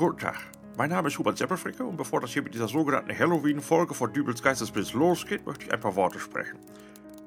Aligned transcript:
Guten 0.00 0.16
Tag. 0.16 0.38
Mein 0.78 0.88
Name 0.88 1.08
ist 1.08 1.18
Hubert 1.18 1.36
Seppelfricke 1.36 1.84
und 1.84 1.98
bevor 1.98 2.22
das 2.22 2.30
hier 2.30 2.40
mit 2.40 2.54
dieser 2.54 2.68
sogenannten 2.68 3.10
Halloween-Folge 3.10 3.92
von 3.92 4.10
Dübels 4.10 4.42
Geistesblitz 4.42 4.94
losgeht, 4.94 5.44
möchte 5.44 5.66
ich 5.66 5.72
ein 5.74 5.78
paar 5.78 5.94
Worte 5.94 6.18
sprechen. 6.18 6.58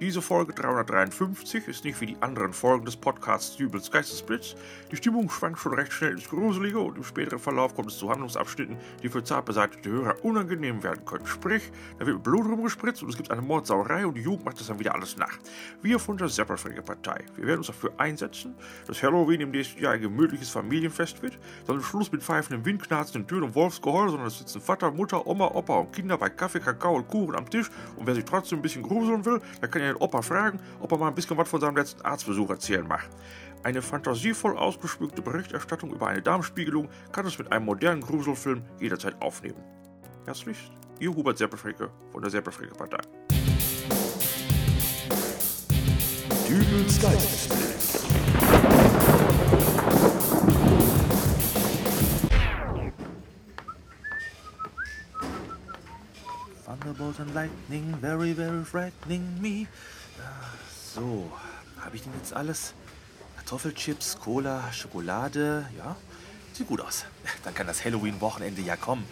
Diese 0.04 0.22
Folge 0.22 0.52
353 0.52 1.70
ist 1.70 1.86
nicht 1.86 2.02
wie 2.02 2.08
die 2.08 2.18
anderen 2.20 2.52
Folgen 2.52 2.84
des 2.84 2.98
Podcasts 2.98 3.56
Dübels 3.56 3.90
Geistesblitz. 3.90 4.54
Die 4.92 4.98
Stimmung 4.98 5.30
schwankt 5.30 5.60
schon 5.60 5.74
recht 5.76 5.94
schnell 5.94 6.12
ins 6.12 6.28
Gruselige 6.28 6.78
und 6.80 6.98
im 6.98 7.06
späteren 7.06 7.40
Verlauf 7.40 7.74
kommt 7.74 7.90
es 7.90 8.00
zu 8.00 8.10
Handlungsabschnitten, 8.10 8.76
die 9.02 9.08
für 9.08 9.24
zart 9.24 9.46
beseitigte 9.46 9.90
Hörer 9.90 10.16
unangenehm 10.26 10.84
werden 10.84 11.06
können. 11.06 11.26
Sprich, 11.26 11.72
da 12.00 12.06
wird 12.06 12.22
Blut 12.22 12.46
rumgespritzt 12.48 13.02
und 13.02 13.12
es 13.12 13.16
gibt 13.16 13.32
eine 13.32 13.42
Mordsauerei 13.42 14.06
und 14.06 14.16
die 14.16 14.22
Jugend 14.24 14.44
macht 14.44 14.60
das 14.60 14.68
dann 14.68 14.78
wieder 14.78 14.94
alles 14.94 15.16
nach. 15.16 15.40
Wir 15.82 15.98
von 16.00 16.18
der 16.18 16.28
Seppelfricke 16.28 16.82
Partei, 16.82 17.24
wir 17.38 17.48
werden 17.48 17.60
uns 17.60 17.68
dafür 17.68 17.94
einsetzen, 17.96 18.56
dass 18.86 19.02
Halloween 19.02 19.40
im 19.40 19.52
nächsten 19.52 19.82
Jahr 19.82 19.94
ein 19.94 20.02
gemütliches 20.02 20.50
Familienfest 20.50 21.22
wird, 21.22 21.40
dann 21.66 21.82
Schluss 21.82 22.12
mit 22.12 22.22
pfeifenden 22.22 22.66
Windknarzenden 22.66 23.26
Türen 23.26 23.44
und 23.44 23.56
Wolfsgeheul, 23.56 24.10
sondern 24.10 24.28
es 24.28 24.40
sitzen 24.40 24.60
Vater, 24.60 24.92
Mutter, 24.92 25.26
Oma, 25.26 25.48
Opa 25.48 25.78
und 25.78 25.94
Kinder 25.94 26.18
bei 26.18 26.28
Kaffee, 26.30 26.60
Kakao 26.60 26.98
und 26.98 27.08
Kuchen 27.08 27.38
am 27.38 27.50
Tisch 27.50 27.70
und 27.96 28.06
wer 28.06 28.16
sich 28.16 28.26
trotzdem 28.26 28.60
ein 28.60 28.64
bisschen 28.64 28.84
gruseln 28.84 29.24
will, 29.24 29.40
der 29.62 29.70
kann 29.70 29.82
ja 29.82 29.93
den 29.94 30.02
Opa 30.02 30.22
fragen, 30.22 30.60
ob 30.80 30.92
er 30.92 30.98
mal 30.98 31.08
ein 31.08 31.16
bisschen 31.16 31.38
was 31.38 31.50
von 31.50 31.62
seinem 31.62 31.78
letzten 31.78 32.02
Arztbesuch 32.02 32.50
erzählen 32.50 32.88
mag. 32.88 33.08
Eine 33.64 33.82
fantasievoll 33.82 34.58
ausgeschmückte 34.58 35.22
Berichterstattung 35.22 35.94
über 35.94 36.08
eine 36.08 36.22
Darmspiegelung 36.22 36.90
kann 37.12 37.26
es 37.26 37.38
mit 37.38 37.52
einem 37.52 37.66
modernen 37.66 38.02
Gruselfilm 38.02 38.64
jederzeit 38.80 39.22
aufnehmen. 39.22 39.62
Herzlichst, 40.26 40.72
Ihr 41.00 41.14
Hubert 41.14 41.38
Seppelfricke 41.38 41.90
von 42.12 42.22
der 42.22 42.32
Seppelfricke 42.32 42.76
Partei. 42.76 43.00
Dübels 46.48 47.02
Geistesblitz. 47.02 47.73
Thunderbolt 57.14 57.20
and 57.20 57.36
Lightning, 57.36 57.96
very, 58.02 58.34
very 58.34 58.64
frightening 58.64 59.42
me. 59.42 59.68
So, 60.94 61.32
habe 61.80 61.96
ich 61.96 62.04
denn 62.04 62.14
jetzt 62.18 62.34
alles? 62.34 62.74
Kartoffelchips, 63.38 64.18
Cola, 64.20 64.72
Schokolade, 64.72 65.68
ja? 65.78 65.96
Sieht 66.54 66.68
gut 66.68 66.82
aus. 66.82 67.06
Dann 67.44 67.54
kann 67.54 67.68
das 67.68 67.84
Halloween-Wochenende 67.84 68.62
ja 68.62 68.76
kommen. 68.76 69.06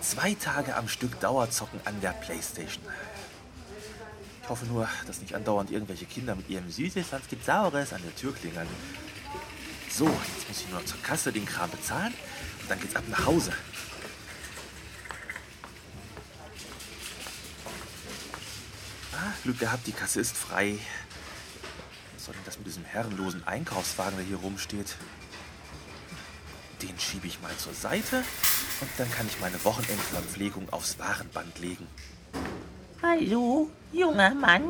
Zwei 0.00 0.34
Tage 0.34 0.76
am 0.76 0.88
Stück 0.88 1.18
Dauerzocken 1.20 1.80
an 1.84 2.00
der 2.00 2.10
Playstation. 2.10 2.84
Ich 4.42 4.48
hoffe 4.48 4.66
nur, 4.66 4.88
dass 5.06 5.20
nicht 5.20 5.34
andauernd 5.34 5.70
irgendwelche 5.70 6.04
Kinder 6.04 6.34
mit 6.34 6.50
ihrem 6.50 6.70
Süßes, 6.70 7.10
sonst 7.10 7.30
gibt's 7.30 7.46
Saures 7.46 7.92
an 7.92 8.02
der 8.02 8.14
Tür 8.14 8.34
klingeln. 8.34 8.68
So, 9.90 10.06
jetzt 10.06 10.48
muss 10.48 10.60
ich 10.60 10.70
nur 10.70 10.84
zur 10.84 11.00
Kasse 11.02 11.32
den 11.32 11.46
Kram 11.46 11.70
bezahlen 11.70 12.12
und 12.60 12.70
dann 12.70 12.80
geht's 12.80 12.96
ab 12.96 13.04
nach 13.08 13.24
Hause. 13.24 13.52
Glück 19.44 19.58
gehabt, 19.58 19.86
die 19.86 19.92
Kasse 19.92 20.20
ist 20.20 20.34
frei. 20.34 20.78
Was 22.14 22.24
soll 22.24 22.34
denn 22.34 22.44
das 22.46 22.56
mit 22.56 22.66
diesem 22.66 22.84
herrenlosen 22.84 23.46
Einkaufswagen, 23.46 24.16
der 24.16 24.24
hier 24.24 24.38
rumsteht? 24.38 24.96
Den 26.80 26.98
schiebe 26.98 27.26
ich 27.26 27.42
mal 27.42 27.54
zur 27.58 27.74
Seite 27.74 28.24
und 28.80 28.90
dann 28.96 29.10
kann 29.10 29.26
ich 29.26 29.38
meine 29.40 29.62
Wochenendverpflegung 29.62 30.72
aufs 30.72 30.98
Warenband 30.98 31.58
legen. 31.58 31.86
Hallo, 33.02 33.70
junger 33.92 34.34
Mann. 34.34 34.62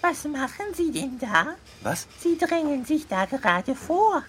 Was 0.00 0.24
machen 0.24 0.72
Sie 0.74 0.90
denn 0.90 1.18
da? 1.18 1.56
Was? 1.82 2.08
Sie 2.20 2.38
drängen 2.38 2.86
sich 2.86 3.06
da 3.06 3.26
gerade 3.26 3.74
vor. 3.74 4.24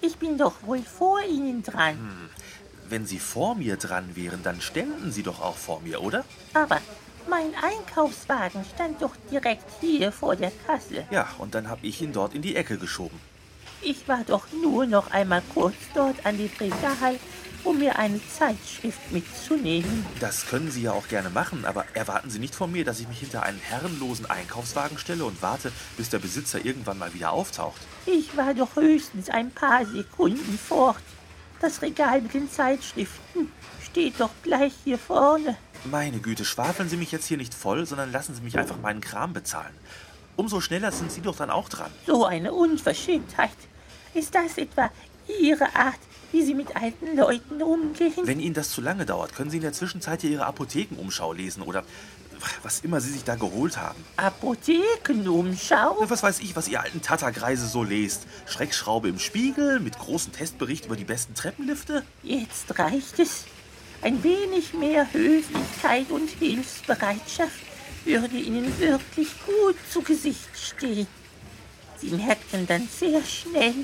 Ich 0.00 0.16
bin 0.18 0.38
doch 0.38 0.62
wohl 0.62 0.82
vor 0.82 1.20
Ihnen 1.22 1.64
dran. 1.64 2.30
Wenn 2.88 3.04
Sie 3.04 3.18
vor 3.18 3.56
mir 3.56 3.76
dran 3.78 4.14
wären, 4.14 4.44
dann 4.44 4.60
ständen 4.60 5.10
Sie 5.10 5.24
doch 5.24 5.40
auch 5.40 5.56
vor 5.56 5.80
mir, 5.80 6.02
oder? 6.02 6.24
Aber 6.54 6.80
mein 7.28 7.52
Einkaufswagen 7.62 8.64
stand 8.74 9.02
doch 9.02 9.14
direkt 9.30 9.64
hier 9.80 10.12
vor 10.12 10.36
der 10.36 10.52
Kasse. 10.66 11.04
Ja, 11.10 11.28
und 11.38 11.54
dann 11.54 11.68
habe 11.68 11.86
ich 11.86 12.00
ihn 12.00 12.12
dort 12.12 12.34
in 12.34 12.42
die 12.42 12.56
Ecke 12.56 12.78
geschoben. 12.78 13.18
Ich 13.80 14.08
war 14.08 14.24
doch 14.26 14.46
nur 14.62 14.86
noch 14.86 15.10
einmal 15.10 15.42
kurz 15.54 15.76
dort 15.94 16.26
an 16.26 16.36
dem 16.36 16.50
Regal, 16.58 17.18
um 17.64 17.78
mir 17.78 17.98
eine 17.98 18.20
Zeitschrift 18.28 19.12
mitzunehmen. 19.12 20.04
Das 20.20 20.46
können 20.46 20.70
Sie 20.70 20.82
ja 20.82 20.92
auch 20.92 21.06
gerne 21.08 21.30
machen, 21.30 21.64
aber 21.64 21.84
erwarten 21.94 22.30
Sie 22.30 22.38
nicht 22.38 22.54
von 22.54 22.72
mir, 22.72 22.84
dass 22.84 22.98
ich 22.98 23.08
mich 23.08 23.20
hinter 23.20 23.42
einen 23.42 23.58
herrenlosen 23.58 24.26
Einkaufswagen 24.26 24.98
stelle 24.98 25.24
und 25.24 25.42
warte, 25.42 25.70
bis 25.96 26.08
der 26.08 26.18
Besitzer 26.18 26.64
irgendwann 26.64 26.98
mal 26.98 27.14
wieder 27.14 27.32
auftaucht. 27.32 27.80
Ich 28.06 28.36
war 28.36 28.54
doch 28.54 28.74
höchstens 28.74 29.28
ein 29.28 29.50
paar 29.50 29.86
Sekunden 29.86 30.58
fort. 30.58 30.96
Das 31.60 31.82
Regal 31.82 32.22
mit 32.22 32.34
den 32.34 32.50
Zeitschriften 32.50 33.52
steht 33.82 34.18
doch 34.18 34.30
gleich 34.42 34.72
hier 34.84 34.98
vorne. 34.98 35.56
Meine 35.84 36.18
Güte, 36.18 36.44
schwafeln 36.44 36.88
Sie 36.88 36.96
mich 36.96 37.12
jetzt 37.12 37.26
hier 37.26 37.36
nicht 37.36 37.54
voll, 37.54 37.86
sondern 37.86 38.12
lassen 38.12 38.34
Sie 38.34 38.42
mich 38.42 38.58
einfach 38.58 38.78
meinen 38.80 39.00
Kram 39.00 39.32
bezahlen. 39.32 39.74
Umso 40.36 40.60
schneller 40.60 40.92
sind 40.92 41.10
Sie 41.10 41.20
doch 41.20 41.36
dann 41.36 41.50
auch 41.50 41.68
dran. 41.68 41.90
So 42.06 42.24
eine 42.24 42.52
Unverschämtheit. 42.52 43.50
Ist 44.14 44.34
das 44.34 44.56
etwa 44.58 44.90
Ihre 45.40 45.74
Art, 45.74 45.98
wie 46.32 46.42
Sie 46.44 46.54
mit 46.54 46.76
alten 46.76 47.16
Leuten 47.16 47.62
umgehen? 47.62 48.12
Wenn 48.24 48.40
Ihnen 48.40 48.54
das 48.54 48.70
zu 48.70 48.80
lange 48.80 49.06
dauert, 49.06 49.34
können 49.34 49.50
Sie 49.50 49.56
in 49.58 49.62
der 49.62 49.72
Zwischenzeit 49.72 50.20
hier 50.20 50.30
Ihre 50.30 50.46
Apothekenumschau 50.46 51.32
lesen 51.32 51.62
oder 51.62 51.84
was 52.62 52.80
immer 52.80 53.00
Sie 53.00 53.10
sich 53.10 53.24
da 53.24 53.34
geholt 53.34 53.76
haben. 53.78 54.04
Apothekenumschau? 54.16 55.96
Na, 56.00 56.10
Was 56.10 56.22
weiß 56.22 56.40
ich, 56.40 56.54
was 56.54 56.68
ihr 56.68 56.80
alten 56.80 57.02
Tattergreise 57.02 57.66
so 57.66 57.82
lest. 57.82 58.26
Schreckschraube 58.46 59.08
im 59.08 59.18
Spiegel 59.18 59.80
mit 59.80 59.98
großem 59.98 60.32
Testbericht 60.32 60.86
über 60.86 60.96
die 60.96 61.04
besten 61.04 61.34
Treppenlifte? 61.34 62.04
Jetzt 62.22 62.78
reicht 62.78 63.18
es. 63.18 63.44
Ein 64.00 64.22
wenig 64.22 64.74
mehr 64.74 65.12
Höflichkeit 65.12 66.10
und 66.10 66.30
Hilfsbereitschaft 66.30 67.60
würde 68.04 68.36
Ihnen 68.36 68.78
wirklich 68.78 69.28
gut 69.44 69.76
zu 69.90 70.02
Gesicht 70.02 70.48
stehen. 70.56 71.06
Sie 71.96 72.10
merken 72.10 72.66
dann 72.68 72.88
sehr 72.88 73.20
schnell, 73.24 73.74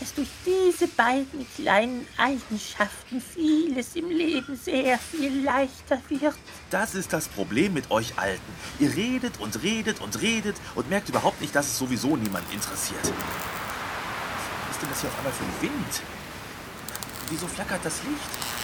dass 0.00 0.12
durch 0.12 0.28
diese 0.44 0.86
beiden 0.88 1.46
kleinen 1.56 2.06
Eigenschaften 2.18 3.22
vieles 3.22 3.96
im 3.96 4.10
Leben 4.10 4.54
sehr 4.54 4.98
viel 4.98 5.42
leichter 5.42 5.98
wird. 6.10 6.34
Das 6.68 6.94
ist 6.94 7.12
das 7.12 7.28
Problem 7.28 7.72
mit 7.72 7.90
euch 7.90 8.18
Alten. 8.18 8.52
Ihr 8.80 8.94
redet 8.94 9.40
und 9.40 9.62
redet 9.62 10.00
und 10.02 10.20
redet 10.20 10.56
und 10.74 10.90
merkt 10.90 11.08
überhaupt 11.08 11.40
nicht, 11.40 11.54
dass 11.54 11.66
es 11.66 11.78
sowieso 11.78 12.16
niemand 12.16 12.52
interessiert. 12.52 13.00
Was 13.02 14.76
ist 14.76 14.82
denn 14.82 14.90
das 14.90 15.00
hier 15.00 15.08
auf 15.08 15.18
einmal 15.18 15.32
für 15.32 15.44
ein 15.44 15.62
Wind? 15.62 16.02
Wieso 17.30 17.46
flackert 17.46 17.80
das 17.82 18.02
Licht? 18.02 18.63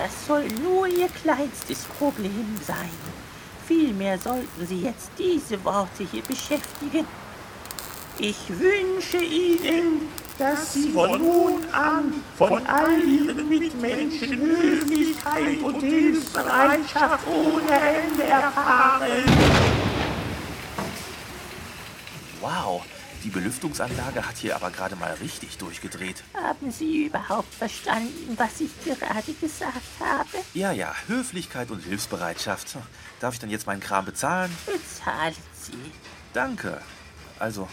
Das 0.00 0.26
soll 0.28 0.46
nur 0.62 0.86
Ihr 0.86 1.08
kleinstes 1.08 1.84
Problem 1.98 2.56
sein. 2.64 2.90
Vielmehr 3.66 4.16
sollten 4.16 4.64
Sie 4.64 4.82
jetzt 4.82 5.10
diese 5.18 5.62
Worte 5.64 6.06
hier 6.08 6.22
beschäftigen. 6.22 7.04
Ich 8.20 8.36
wünsche 8.48 9.16
Ihnen, 9.16 10.08
dass 10.38 10.74
Sie 10.74 10.92
von 10.92 11.20
nun 11.20 11.64
an 11.72 12.14
von 12.36 12.64
all 12.64 13.02
Ihren 13.02 13.48
Mitmenschen 13.48 14.38
Höflichkeit 14.38 15.62
und 15.64 15.80
Hilfsbereitschaft 15.80 17.26
ohne 17.26 17.80
Ende 17.80 18.22
erfahren. 18.22 19.24
Wow, 22.40 22.84
die 23.24 23.30
Belüftungsanlage 23.30 24.26
hat 24.26 24.36
hier 24.36 24.56
aber 24.56 24.70
gerade 24.70 24.96
mal 24.96 25.12
richtig 25.14 25.58
durchgedreht. 25.58 26.22
Haben 26.34 26.70
Sie 26.70 27.06
überhaupt 27.06 27.52
verstanden, 27.54 28.36
was 28.36 28.60
ich 28.60 28.70
gerade 28.84 29.32
gesagt 29.34 29.76
habe? 30.00 30.44
Ja, 30.54 30.72
ja, 30.72 30.94
Höflichkeit 31.06 31.70
und 31.70 31.80
Hilfsbereitschaft. 31.80 32.76
Darf 33.20 33.34
ich 33.34 33.40
dann 33.40 33.50
jetzt 33.50 33.66
meinen 33.66 33.80
Kram 33.80 34.04
bezahlen? 34.04 34.50
Bezahlen 34.66 35.34
Sie. 35.52 35.92
Danke. 36.32 36.80
Also, 37.38 37.68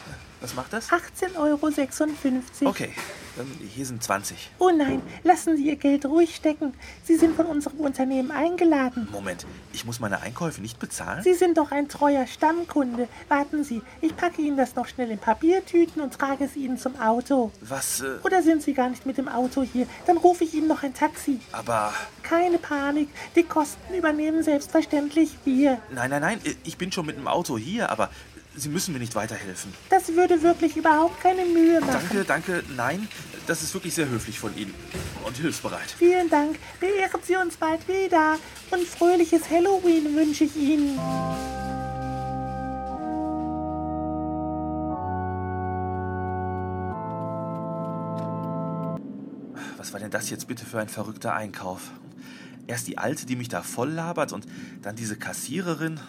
was 0.46 0.54
macht 0.54 0.74
das? 0.74 0.90
18,56 0.92 1.36
Euro. 1.38 2.70
Okay, 2.70 2.92
dann 3.36 3.48
hier 3.74 3.86
sind 3.86 4.04
20. 4.04 4.52
Oh 4.60 4.70
nein, 4.70 5.02
lassen 5.24 5.58
Sie 5.58 5.68
Ihr 5.68 5.76
Geld 5.76 6.06
ruhig 6.06 6.36
stecken. 6.36 6.76
Sie 7.04 7.16
sind 7.16 7.36
von 7.36 7.48
unserem 7.48 7.80
Unternehmen 7.80 8.30
eingeladen. 8.30 9.08
Moment, 9.12 9.48
ich 9.74 9.86
muss 9.86 10.00
meine 10.00 10.22
Einkäufe 10.22 10.62
nicht 10.62 10.78
bezahlen? 10.78 11.24
Sie 11.24 11.34
sind 11.34 11.58
doch 11.58 11.72
ein 11.72 11.90
treuer 11.90 12.28
Stammkunde. 12.28 13.08
Warten 13.28 13.64
Sie, 13.64 13.82
ich 14.02 14.16
packe 14.16 14.40
Ihnen 14.44 14.56
das 14.56 14.76
noch 14.76 14.88
schnell 14.88 15.10
in 15.10 15.18
Papiertüten 15.18 16.00
und 16.00 16.14
trage 16.14 16.46
es 16.46 16.56
Ihnen 16.56 16.78
zum 16.78 17.00
Auto. 17.00 17.52
Was, 17.62 18.02
äh, 18.02 18.20
Oder 18.24 18.44
sind 18.44 18.62
Sie 18.62 18.74
gar 18.74 18.90
nicht 18.90 19.08
mit 19.08 19.18
dem 19.18 19.28
Auto 19.28 19.64
hier? 19.64 19.88
Dann 20.06 20.18
rufe 20.18 20.44
ich 20.44 20.54
Ihnen 20.54 20.68
noch 20.68 20.84
ein 20.84 20.94
Taxi. 20.94 21.40
aber... 21.52 21.92
Keine 22.22 22.58
Panik, 22.58 23.10
die 23.36 23.44
Kosten 23.44 23.94
übernehmen 23.94 24.42
selbstverständlich 24.42 25.38
wir. 25.46 25.80
Nein, 25.92 26.10
nein, 26.10 26.22
nein, 26.22 26.40
ich 26.64 26.76
bin 26.76 26.92
schon 26.92 27.06
mit 27.06 27.18
dem 27.18 27.28
Auto 27.28 27.56
hier, 27.56 27.92
aber 27.92 28.10
Sie 28.58 28.70
müssen 28.70 28.94
mir 28.94 29.00
nicht 29.00 29.16
weiterhelfen. 29.16 29.74
Das 29.90 30.08
würde 30.10 30.42
wirklich 30.42 30.78
überhaupt 30.78 31.22
keine 31.22 31.46
Mühe 31.46 31.82
machen. 31.82 31.92
Danke, 31.92 32.24
danke, 32.24 32.64
nein, 32.76 33.08
das 33.48 33.62
ist 33.64 33.74
wirklich 33.74 33.94
sehr 33.94 34.08
höflich 34.08 34.40
von 34.40 34.56
Ihnen 34.58 34.74
und 35.26 35.36
hilfsbereit. 35.38 35.92
Vielen 35.98 36.30
Dank. 36.30 36.58
Beehren 36.80 37.22
Sie 37.22 37.36
uns 37.36 37.58
bald 37.58 37.88
wieder. 37.88 38.38
Und 38.72 38.88
fröhliches 38.88 39.50
Halloween 39.50 40.16
wünsche 40.16 40.46
ich 40.46 40.56
Ihnen. 40.56 40.98
Was 49.78 49.86
was 49.86 49.94
war 49.94 50.00
denn 50.00 50.10
das 50.10 50.32
jetzt 50.32 50.48
bitte 50.48 50.66
für 50.66 50.80
ein 50.80 50.90
verrückter 50.90 51.36
Einkauf? 51.36 51.92
Erst 52.66 52.88
die 52.88 52.98
Alte, 52.98 53.28
die 53.28 53.36
mich 53.36 53.50
da 53.50 53.62
voll 53.62 53.92
labert 53.92 54.34
und 54.34 54.48
dann 54.82 54.96
diese 54.96 55.16
Kassiererin. 55.16 56.00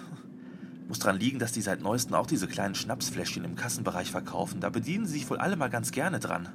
Muss 0.88 1.00
dran 1.00 1.18
liegen, 1.18 1.40
dass 1.40 1.50
die 1.50 1.62
seit 1.62 1.80
neuestem 1.80 2.14
auch 2.14 2.26
diese 2.26 2.46
kleinen 2.46 2.76
Schnapsfläschchen 2.76 3.44
im 3.44 3.56
Kassenbereich 3.56 4.10
verkaufen. 4.10 4.60
Da 4.60 4.70
bedienen 4.70 5.06
sie 5.06 5.14
sich 5.14 5.28
wohl 5.28 5.38
alle 5.38 5.56
mal 5.56 5.68
ganz 5.68 5.90
gerne 5.90 6.20
dran. 6.20 6.48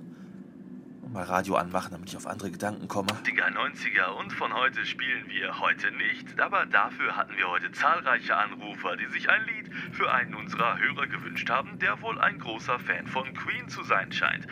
Und 1.02 1.12
mal 1.12 1.24
Radio 1.24 1.56
anmachen, 1.56 1.92
damit 1.92 2.10
ich 2.10 2.16
auf 2.16 2.28
andere 2.28 2.50
Gedanken 2.50 2.88
komme. 2.88 3.10
80er, 3.10 3.52
90er 3.52 4.08
und 4.20 4.32
von 4.32 4.54
heute 4.54 4.86
spielen 4.86 5.28
wir 5.28 5.60
heute 5.60 5.92
nicht, 5.92 6.40
aber 6.40 6.66
dafür 6.66 7.18
hatten 7.18 7.36
wir 7.36 7.50
heute 7.50 7.74
zahlreiche 7.74 8.38
Anrufer, 8.38 8.96
die 8.96 9.08
sich 9.08 9.30
ein 9.30 9.42
Lied 9.48 9.70
für 9.92 10.10
einen 10.14 10.36
unserer 10.36 10.80
Hörer 10.80 11.08
gewünscht 11.08 11.50
haben, 11.50 11.78
der 11.80 12.02
wohl 12.02 12.18
ein 12.20 12.40
großer 12.40 12.80
Fan 12.80 13.08
von 13.08 13.34
Queen 13.34 13.68
zu 13.68 13.84
sein 13.84 14.14
scheint. 14.14 14.48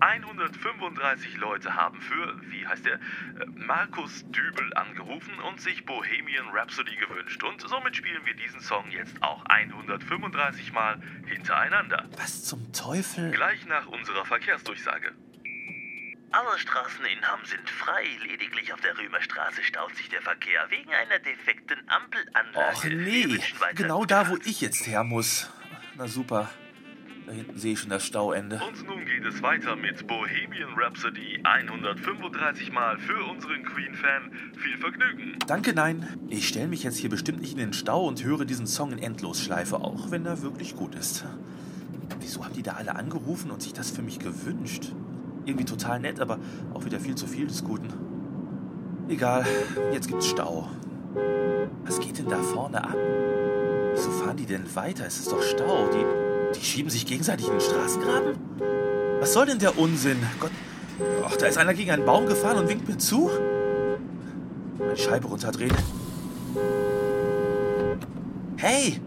135 0.00 1.36
Leute 1.36 1.74
haben 1.74 2.00
für, 2.00 2.40
wie 2.50 2.66
heißt 2.66 2.86
der, 2.86 2.94
äh, 2.94 2.98
Markus 3.56 4.24
Dübel 4.30 4.72
angerufen 4.74 5.38
und 5.40 5.60
sich 5.60 5.84
Bohemian 5.84 6.48
Rhapsody 6.52 6.96
gewünscht. 6.96 7.42
Und 7.42 7.60
somit 7.60 7.96
spielen 7.96 8.24
wir 8.24 8.34
diesen 8.34 8.60
Song 8.60 8.90
jetzt 8.90 9.22
auch 9.22 9.44
135 9.46 10.72
Mal 10.72 11.00
hintereinander. 11.26 12.08
Was 12.16 12.44
zum 12.44 12.72
Teufel? 12.72 13.30
Gleich 13.30 13.66
nach 13.66 13.86
unserer 13.86 14.24
Verkehrsdurchsage. 14.24 15.12
Alle 16.30 16.58
Straßen 16.58 17.04
in 17.06 17.26
Hamm 17.26 17.44
sind 17.44 17.68
frei. 17.70 18.04
Lediglich 18.22 18.72
auf 18.72 18.80
der 18.82 18.96
Römerstraße 18.98 19.62
staut 19.62 19.96
sich 19.96 20.10
der 20.10 20.20
Verkehr 20.20 20.66
wegen 20.68 20.92
einer 20.92 21.18
defekten 21.18 21.78
Ampelanlage. 21.88 22.76
Och 22.76 22.84
nee, 22.84 23.40
genau 23.74 24.04
da, 24.04 24.28
wo 24.28 24.36
ich 24.44 24.60
jetzt 24.60 24.86
her 24.86 25.04
muss. 25.04 25.50
Na 25.96 26.06
super. 26.06 26.50
Da 27.28 27.34
hinten 27.34 27.58
sehe 27.58 27.74
ich 27.74 27.80
schon 27.80 27.90
das 27.90 28.06
Stauende. 28.06 28.58
Und 28.66 28.86
nun 28.86 29.04
geht 29.04 29.22
es 29.26 29.42
weiter 29.42 29.76
mit 29.76 30.06
Bohemian 30.06 30.72
Rhapsody 30.78 31.38
135 31.42 32.72
Mal 32.72 32.96
für 32.96 33.22
unseren 33.22 33.62
Queen-Fan. 33.64 34.32
Viel 34.56 34.78
Vergnügen. 34.78 35.36
Danke, 35.46 35.74
nein. 35.74 36.08
Ich 36.30 36.48
stelle 36.48 36.68
mich 36.68 36.84
jetzt 36.84 36.96
hier 36.96 37.10
bestimmt 37.10 37.42
nicht 37.42 37.52
in 37.52 37.58
den 37.58 37.72
Stau 37.74 38.06
und 38.06 38.24
höre 38.24 38.46
diesen 38.46 38.66
Song 38.66 38.92
in 38.92 38.98
Endlosschleife, 38.98 39.76
auch 39.76 40.10
wenn 40.10 40.24
er 40.24 40.40
wirklich 40.40 40.74
gut 40.74 40.94
ist. 40.94 41.26
Wieso 42.18 42.46
haben 42.46 42.54
die 42.54 42.62
da 42.62 42.72
alle 42.72 42.96
angerufen 42.96 43.50
und 43.50 43.62
sich 43.62 43.74
das 43.74 43.90
für 43.90 44.00
mich 44.00 44.20
gewünscht? 44.20 44.94
Irgendwie 45.44 45.66
total 45.66 46.00
nett, 46.00 46.20
aber 46.20 46.38
auch 46.72 46.86
wieder 46.86 46.98
viel 46.98 47.14
zu 47.14 47.26
viel 47.26 47.46
des 47.46 47.62
Guten. 47.62 47.92
Egal, 49.10 49.44
jetzt 49.92 50.08
gibt's 50.08 50.28
Stau. 50.28 50.70
Was 51.84 52.00
geht 52.00 52.16
denn 52.16 52.30
da 52.30 52.38
vorne 52.38 52.82
ab? 52.82 52.96
Wieso 53.92 54.10
fahren 54.12 54.38
die 54.38 54.46
denn 54.46 54.74
weiter? 54.74 55.04
Es 55.04 55.18
ist 55.18 55.30
doch 55.30 55.42
Stau. 55.42 55.90
Die, 55.92 56.27
die 56.54 56.64
schieben 56.64 56.90
sich 56.90 57.06
gegenseitig 57.06 57.46
in 57.46 57.52
den 57.52 57.60
Straßengraben? 57.60 58.36
Was 59.20 59.32
soll 59.32 59.46
denn 59.46 59.58
der 59.58 59.78
Unsinn? 59.78 60.18
Gott, 60.40 60.50
ach, 61.24 61.36
da 61.36 61.46
ist 61.46 61.58
einer 61.58 61.74
gegen 61.74 61.90
einen 61.90 62.04
Baum 62.04 62.26
gefahren 62.26 62.58
und 62.58 62.68
winkt 62.68 62.88
mir 62.88 62.98
zu. 62.98 63.30
Meine 64.78 64.96
Scheibe 64.96 65.26
runterdrehen. 65.28 65.74
Hey, 68.56 69.00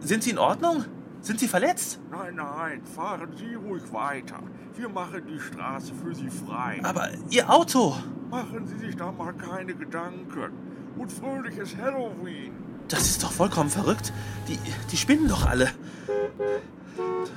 sind 0.00 0.22
Sie 0.22 0.30
in 0.30 0.38
Ordnung? 0.38 0.84
Sind 1.20 1.40
Sie 1.40 1.48
verletzt? 1.48 1.98
Nein, 2.10 2.34
nein, 2.36 2.82
fahren 2.94 3.30
Sie 3.36 3.54
ruhig 3.54 3.82
weiter. 3.92 4.40
Wir 4.76 4.88
machen 4.88 5.22
die 5.26 5.40
Straße 5.40 5.92
für 5.94 6.14
Sie 6.14 6.28
frei. 6.28 6.80
Aber 6.82 7.08
Ihr 7.30 7.48
Auto, 7.48 7.94
Machen 8.30 8.66
Sie 8.66 8.86
sich 8.86 8.96
da 8.96 9.12
mal 9.12 9.32
keine 9.32 9.74
Gedanken. 9.74 10.52
Und 10.98 11.12
fröhliches 11.12 11.76
Halloween. 11.76 12.52
Das 12.88 13.02
ist 13.02 13.22
doch 13.22 13.32
vollkommen 13.32 13.70
verrückt. 13.70 14.12
Die, 14.48 14.58
die 14.90 14.96
spinnen 14.96 15.28
doch 15.28 15.46
alle. 15.46 15.70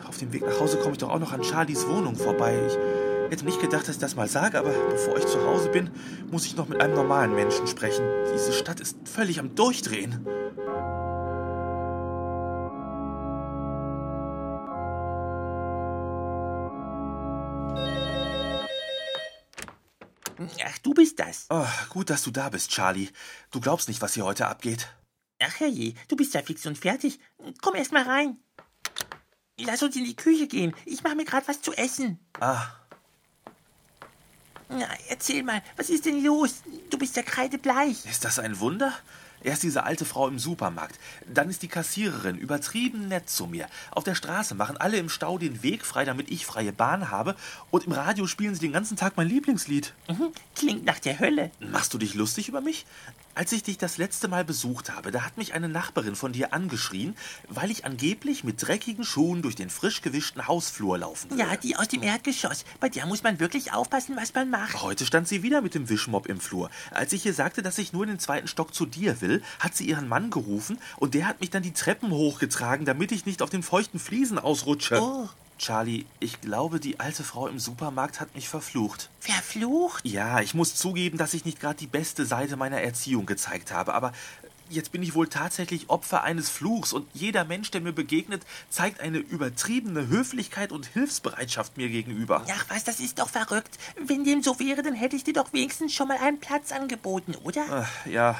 Auf 0.07 0.17
dem 0.17 0.33
Weg 0.33 0.45
nach 0.45 0.59
Hause 0.59 0.77
komme 0.77 0.93
ich 0.93 0.97
doch 0.97 1.09
auch 1.09 1.19
noch 1.19 1.31
an 1.31 1.43
Charlies 1.43 1.87
Wohnung 1.87 2.15
vorbei. 2.15 2.55
Ich 2.67 3.31
hätte 3.31 3.45
nicht 3.45 3.61
gedacht, 3.61 3.87
dass 3.87 3.95
ich 3.95 4.01
das 4.01 4.15
mal 4.15 4.27
sage, 4.27 4.57
aber 4.57 4.71
bevor 4.71 5.17
ich 5.17 5.25
zu 5.25 5.45
Hause 5.45 5.69
bin, 5.69 5.89
muss 6.31 6.45
ich 6.45 6.55
noch 6.55 6.67
mit 6.67 6.81
einem 6.81 6.95
normalen 6.95 7.35
Menschen 7.35 7.67
sprechen. 7.67 8.05
Diese 8.33 8.53
Stadt 8.53 8.79
ist 8.79 8.97
völlig 9.05 9.39
am 9.39 9.53
Durchdrehen. 9.55 10.25
Ach, 20.65 20.77
du 20.79 20.93
bist 20.93 21.19
das. 21.19 21.47
Oh, 21.49 21.65
gut, 21.89 22.09
dass 22.09 22.23
du 22.23 22.31
da 22.31 22.49
bist, 22.49 22.69
Charlie. 22.69 23.09
Du 23.51 23.59
glaubst 23.59 23.87
nicht, 23.87 24.01
was 24.01 24.13
hier 24.13 24.23
heute 24.23 24.47
abgeht. 24.47 24.87
Ach 25.39 25.59
herrje, 25.59 25.93
du 26.07 26.15
bist 26.15 26.33
ja 26.33 26.41
fix 26.41 26.65
und 26.65 26.77
fertig. 26.77 27.19
Komm 27.61 27.75
erst 27.75 27.91
mal 27.91 28.03
rein. 28.03 28.37
Lass 29.59 29.81
uns 29.83 29.95
in 29.95 30.05
die 30.05 30.15
Küche 30.15 30.47
gehen. 30.47 30.73
Ich 30.85 31.03
mache 31.03 31.15
mir 31.15 31.25
gerade 31.25 31.47
was 31.47 31.61
zu 31.61 31.73
essen. 31.73 32.19
Ah, 32.39 32.67
Na, 34.69 34.87
erzähl 35.07 35.43
mal, 35.43 35.63
was 35.75 35.89
ist 35.89 36.05
denn 36.05 36.23
los? 36.23 36.61
Du 36.89 36.97
bist 36.97 37.15
ja 37.15 37.23
kreidebleich. 37.23 38.05
Ist 38.05 38.25
das 38.25 38.37
ein 38.39 38.59
Wunder? 38.59 38.93
Erst 39.43 39.63
diese 39.63 39.83
alte 39.83 40.05
Frau 40.05 40.27
im 40.27 40.39
Supermarkt, 40.39 40.99
dann 41.31 41.49
ist 41.49 41.61
die 41.61 41.67
Kassiererin 41.67 42.37
übertrieben 42.37 43.07
nett 43.07 43.29
zu 43.29 43.47
mir. 43.47 43.67
Auf 43.91 44.03
der 44.03 44.15
Straße 44.15 44.55
machen 44.55 44.77
alle 44.77 44.97
im 44.97 45.09
Stau 45.09 45.37
den 45.37 45.63
Weg 45.63 45.85
frei, 45.85 46.05
damit 46.05 46.29
ich 46.31 46.45
freie 46.45 46.71
Bahn 46.71 47.11
habe, 47.11 47.35
und 47.71 47.85
im 47.85 47.91
Radio 47.91 48.27
spielen 48.27 48.55
sie 48.55 48.61
den 48.61 48.73
ganzen 48.73 48.97
Tag 48.97 49.17
mein 49.17 49.27
Lieblingslied. 49.27 49.93
Mhm, 50.09 50.31
klingt 50.55 50.85
nach 50.85 50.99
der 50.99 51.19
Hölle. 51.19 51.51
Machst 51.59 51.93
du 51.93 51.97
dich 51.97 52.13
lustig 52.13 52.49
über 52.49 52.61
mich? 52.61 52.85
Als 53.35 53.51
ich 53.51 53.61
dich 53.61 53.77
das 53.77 53.99
letzte 53.99 54.27
Mal 54.27 54.43
besucht 54.43 54.89
habe, 54.89 55.11
da 55.11 55.21
hat 55.21 55.37
mich 55.37 55.53
eine 55.53 55.69
Nachbarin 55.69 56.15
von 56.15 56.31
dir 56.31 56.53
angeschrien, 56.53 57.15
weil 57.47 57.69
ich 57.69 57.85
angeblich 57.85 58.43
mit 58.43 58.65
dreckigen 58.65 59.03
Schuhen 59.03 59.43
durch 59.43 59.53
den 59.53 59.69
frisch 59.69 60.01
gewischten 60.01 60.47
Hausflur 60.47 60.97
laufen 60.97 61.29
würde. 61.29 61.43
Ja, 61.43 61.55
die 61.55 61.75
aus 61.75 61.87
dem 61.87 62.01
Erdgeschoss. 62.01 62.65
Bei 62.79 62.89
der 62.89 63.05
muss 63.05 63.21
man 63.21 63.39
wirklich 63.39 63.73
aufpassen, 63.73 64.15
was 64.15 64.33
man 64.33 64.49
macht. 64.49 64.81
Heute 64.81 65.05
stand 65.05 65.27
sie 65.27 65.43
wieder 65.43 65.61
mit 65.61 65.75
dem 65.75 65.87
Wischmopp 65.87 66.25
im 66.25 66.39
Flur. 66.39 66.71
Als 66.89 67.13
ich 67.13 67.27
ihr 67.27 67.33
sagte, 67.33 67.61
dass 67.61 67.77
ich 67.77 67.93
nur 67.93 68.03
in 68.03 68.09
den 68.09 68.19
zweiten 68.19 68.47
Stock 68.47 68.73
zu 68.73 68.87
dir 68.87 69.21
will, 69.21 69.26
hat 69.59 69.75
sie 69.75 69.87
ihren 69.87 70.07
Mann 70.07 70.29
gerufen 70.29 70.79
und 70.97 71.13
der 71.13 71.27
hat 71.27 71.41
mich 71.41 71.49
dann 71.49 71.63
die 71.63 71.73
Treppen 71.73 72.11
hochgetragen, 72.11 72.85
damit 72.85 73.11
ich 73.11 73.25
nicht 73.25 73.41
auf 73.41 73.49
den 73.49 73.63
feuchten 73.63 73.99
Fliesen 73.99 74.39
ausrutsche. 74.39 75.01
Oh. 75.01 75.29
Charlie, 75.57 76.05
ich 76.19 76.39
glaube, 76.41 76.79
die 76.79 76.99
alte 76.99 77.23
Frau 77.23 77.47
im 77.47 77.57
Supermarkt 77.57 78.19
hat 78.19 78.35
mich 78.35 78.47
verflucht. 78.47 79.09
Verflucht? 79.19 80.05
Ja, 80.05 80.39
ich 80.41 80.53
muss 80.53 80.75
zugeben, 80.75 81.17
dass 81.17 81.33
ich 81.33 81.45
nicht 81.45 81.59
gerade 81.59 81.79
die 81.79 81.87
beste 81.87 82.25
Seite 82.25 82.57
meiner 82.57 82.81
Erziehung 82.81 83.25
gezeigt 83.25 83.71
habe, 83.71 83.95
aber 83.95 84.13
jetzt 84.69 84.91
bin 84.91 85.01
ich 85.01 85.15
wohl 85.15 85.27
tatsächlich 85.27 85.89
Opfer 85.89 86.23
eines 86.23 86.49
Fluchs 86.49 86.93
und 86.93 87.07
jeder 87.13 87.45
Mensch, 87.45 87.71
der 87.71 87.81
mir 87.81 87.93
begegnet, 87.93 88.43
zeigt 88.69 88.99
eine 88.99 89.17
übertriebene 89.17 90.07
Höflichkeit 90.07 90.71
und 90.71 90.85
Hilfsbereitschaft 90.85 91.77
mir 91.77 91.89
gegenüber. 91.89 92.45
Ach 92.49 92.65
was, 92.69 92.83
das 92.83 92.99
ist 92.99 93.19
doch 93.19 93.29
verrückt. 93.29 93.77
Wenn 93.99 94.23
dem 94.23 94.43
so 94.43 94.59
wäre, 94.59 94.83
dann 94.83 94.93
hätte 94.93 95.15
ich 95.15 95.23
dir 95.23 95.33
doch 95.33 95.53
wenigstens 95.53 95.93
schon 95.93 96.07
mal 96.07 96.17
einen 96.17 96.39
Platz 96.39 96.71
angeboten, 96.71 97.35
oder? 97.43 97.63
Ach, 97.69 98.05
ja, 98.05 98.37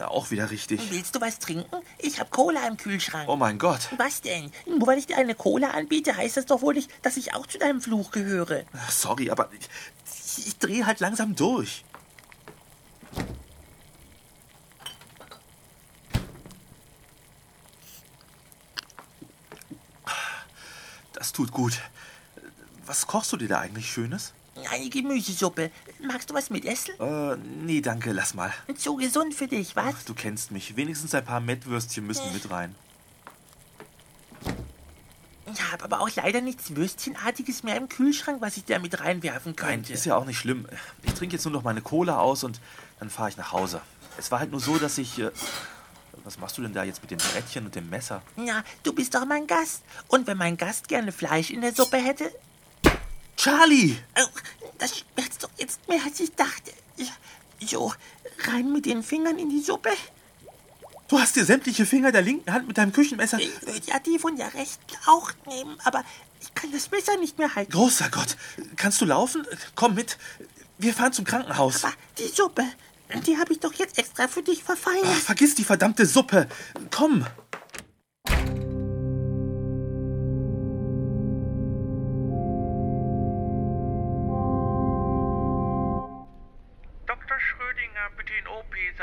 na, 0.00 0.08
auch 0.08 0.30
wieder 0.30 0.50
richtig. 0.50 0.80
Willst 0.90 1.14
du 1.14 1.20
was 1.20 1.38
trinken? 1.38 1.76
Ich 1.98 2.18
hab 2.18 2.30
Cola 2.30 2.66
im 2.66 2.78
Kühlschrank. 2.78 3.28
Oh 3.28 3.36
mein 3.36 3.58
Gott. 3.58 3.90
Was 3.98 4.22
denn? 4.22 4.50
Nur 4.66 4.86
weil 4.86 4.98
ich 4.98 5.06
dir 5.06 5.18
eine 5.18 5.34
Cola 5.34 5.72
anbiete, 5.72 6.16
heißt 6.16 6.38
das 6.38 6.46
doch 6.46 6.62
wohl 6.62 6.72
nicht, 6.72 6.90
dass 7.04 7.18
ich 7.18 7.34
auch 7.34 7.46
zu 7.46 7.58
deinem 7.58 7.82
Fluch 7.82 8.10
gehöre. 8.10 8.64
Sorry, 8.88 9.30
aber 9.30 9.50
ich, 9.52 10.46
ich 10.46 10.58
drehe 10.58 10.86
halt 10.86 11.00
langsam 11.00 11.36
durch. 11.36 11.84
Das 21.12 21.32
tut 21.32 21.52
gut. 21.52 21.78
Was 22.86 23.06
kochst 23.06 23.30
du 23.32 23.36
dir 23.36 23.48
da 23.48 23.60
eigentlich 23.60 23.92
Schönes? 23.92 24.32
Eine 24.70 24.88
Gemüsesuppe. 24.88 25.70
Magst 26.00 26.30
du 26.30 26.34
was 26.34 26.48
mit 26.50 26.64
Essen? 26.64 26.94
Äh, 27.00 27.36
nee, 27.36 27.80
danke, 27.80 28.12
lass 28.12 28.34
mal. 28.34 28.52
Zu 28.76 28.96
gesund 28.96 29.34
für 29.34 29.48
dich, 29.48 29.74
was? 29.74 29.94
Ach, 29.98 30.02
du 30.04 30.14
kennst 30.14 30.52
mich. 30.52 30.76
Wenigstens 30.76 31.14
ein 31.14 31.24
paar 31.24 31.40
Mettwürstchen 31.40 32.06
müssen 32.06 32.32
mit 32.32 32.50
rein. 32.50 32.74
Ich 35.52 35.72
habe 35.72 35.82
aber 35.82 36.00
auch 36.00 36.10
leider 36.14 36.40
nichts 36.40 36.76
Würstchenartiges 36.76 37.64
mehr 37.64 37.76
im 37.76 37.88
Kühlschrank, 37.88 38.40
was 38.40 38.56
ich 38.56 38.64
da 38.64 38.78
mit 38.78 39.00
reinwerfen 39.00 39.54
Nein, 39.58 39.66
könnte. 39.66 39.92
ist 39.92 40.04
ja 40.04 40.16
auch 40.16 40.24
nicht 40.24 40.38
schlimm. 40.38 40.68
Ich 41.02 41.14
trinke 41.14 41.34
jetzt 41.34 41.44
nur 41.44 41.52
noch 41.52 41.64
meine 41.64 41.82
Cola 41.82 42.18
aus 42.18 42.44
und 42.44 42.60
dann 43.00 43.10
fahre 43.10 43.30
ich 43.30 43.36
nach 43.36 43.50
Hause. 43.50 43.80
Es 44.16 44.30
war 44.30 44.38
halt 44.38 44.52
nur 44.52 44.60
so, 44.60 44.78
dass 44.78 44.98
ich. 44.98 45.18
Äh, 45.18 45.30
was 46.22 46.38
machst 46.38 46.58
du 46.58 46.62
denn 46.62 46.74
da 46.74 46.84
jetzt 46.84 47.00
mit 47.02 47.10
dem 47.10 47.18
Brettchen 47.18 47.64
und 47.64 47.74
dem 47.74 47.88
Messer? 47.88 48.22
Na, 48.36 48.62
du 48.82 48.92
bist 48.92 49.14
doch 49.14 49.24
mein 49.24 49.46
Gast. 49.46 49.82
Und 50.06 50.26
wenn 50.26 50.36
mein 50.36 50.56
Gast 50.56 50.86
gerne 50.86 51.12
Fleisch 51.12 51.50
in 51.50 51.62
der 51.62 51.74
Suppe 51.74 51.96
hätte? 51.96 52.30
Charlie! 53.36 53.96
Das 54.80 54.98
schmerzt 54.98 55.44
doch 55.44 55.50
jetzt 55.58 55.86
mehr, 55.88 56.00
als 56.04 56.18
ich 56.18 56.34
dachte. 56.34 56.72
Ja, 56.96 57.06
So, 57.64 57.92
rein 58.48 58.72
mit 58.72 58.86
den 58.86 59.02
Fingern 59.04 59.38
in 59.38 59.48
die 59.50 59.60
Suppe. 59.60 59.90
Du 61.08 61.18
hast 61.18 61.36
dir 61.36 61.44
sämtliche 61.44 61.86
Finger 61.86 62.12
der 62.12 62.22
linken 62.22 62.52
Hand 62.52 62.66
mit 62.68 62.78
deinem 62.78 62.92
Küchenmesser. 62.92 63.38
Ich 63.38 63.62
würde 63.62 63.82
ja 63.86 63.98
die 63.98 64.18
von 64.18 64.36
der 64.36 64.52
rechten 64.54 64.96
auch 65.06 65.30
nehmen, 65.46 65.76
aber 65.84 66.04
ich 66.40 66.54
kann 66.54 66.70
das 66.72 66.90
Messer 66.90 67.16
nicht 67.18 67.36
mehr 67.38 67.54
halten. 67.54 67.70
Großer 67.72 68.08
Gott! 68.10 68.36
Kannst 68.76 69.00
du 69.00 69.04
laufen? 69.04 69.46
Komm 69.74 69.94
mit. 69.94 70.18
Wir 70.78 70.94
fahren 70.94 71.12
zum 71.12 71.24
Krankenhaus. 71.24 71.84
Aber 71.84 71.92
die 72.18 72.28
Suppe, 72.28 72.64
die 73.26 73.36
habe 73.38 73.52
ich 73.52 73.60
doch 73.60 73.74
jetzt 73.74 73.98
extra 73.98 74.28
für 74.28 74.42
dich 74.42 74.60
Ach, 74.62 74.66
verfeinert. 74.76 75.16
vergiss 75.18 75.54
die 75.56 75.64
verdammte 75.64 76.06
Suppe. 76.06 76.48
Komm. 76.90 77.26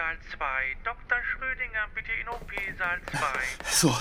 OP-Saal 0.08 0.18
2. 0.38 0.48
Dr. 0.86 1.18
Schrödinger, 1.34 1.88
bitte 1.94 2.12
in 2.22 2.28
OP-Saal 2.30 3.00
2. 3.12 3.18
So, 3.70 3.96